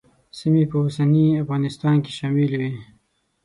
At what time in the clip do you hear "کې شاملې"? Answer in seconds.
2.03-2.57